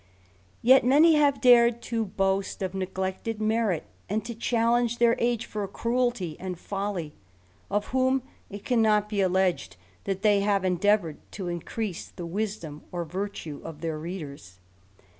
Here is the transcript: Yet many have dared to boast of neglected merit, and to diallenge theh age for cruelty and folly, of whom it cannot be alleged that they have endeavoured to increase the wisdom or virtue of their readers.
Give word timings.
Yet 0.63 0.83
many 0.83 1.13
have 1.13 1.39
dared 1.39 1.79
to 1.83 2.03
boast 2.05 2.63
of 2.63 2.73
neglected 2.73 3.39
merit, 3.39 3.83
and 4.09 4.25
to 4.25 4.33
diallenge 4.33 4.97
theh 4.97 5.13
age 5.19 5.45
for 5.45 5.67
cruelty 5.67 6.35
and 6.39 6.57
folly, 6.57 7.13
of 7.69 7.89
whom 7.89 8.23
it 8.49 8.65
cannot 8.65 9.09
be 9.09 9.21
alleged 9.21 9.77
that 10.05 10.23
they 10.23 10.39
have 10.39 10.65
endeavoured 10.65 11.17
to 11.33 11.49
increase 11.49 12.07
the 12.07 12.25
wisdom 12.25 12.81
or 12.91 13.05
virtue 13.05 13.61
of 13.63 13.81
their 13.81 13.99
readers. 13.99 14.59